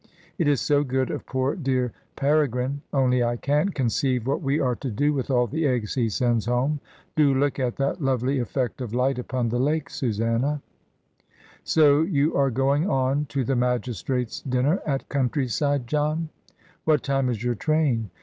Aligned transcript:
It 0.39 0.47
is 0.47 0.59
so 0.61 0.83
good 0.83 1.11
of 1.11 1.27
poor 1.27 1.55
dear 1.55 1.91
Pere 2.15 2.47
grine; 2.47 2.81
only 2.91 3.23
I 3.23 3.37
can't 3.37 3.75
conceive 3.75 4.25
what 4.25 4.41
we 4.41 4.59
are 4.59 4.73
to 4.77 4.89
do 4.89 5.13
with 5.13 5.29
all 5.29 5.45
the 5.45 5.67
eggs 5.67 5.93
he 5.93 6.09
sends 6.09 6.47
home. 6.47 6.79
Do 7.15 7.31
look 7.35 7.59
at 7.59 7.75
that 7.75 8.01
lovely 8.01 8.39
effect 8.39 8.81
of 8.81 8.95
light 8.95 9.19
upon 9.19 9.49
the 9.49 9.59
lake, 9.59 9.91
Susanna! 9.91 10.63
So 11.63 12.01
you 12.01 12.35
are 12.35 12.49
going 12.49 12.89
on 12.89 13.25
to 13.27 13.43
the 13.43 13.55
magistrates' 13.55 14.41
dinner 14.41 14.81
at 14.87 15.07
County 15.07 15.47
side, 15.47 15.85
John? 15.85 16.29
What 16.83 17.03
time 17.03 17.29
is 17.29 17.43
your 17.43 17.53
train? 17.53 18.09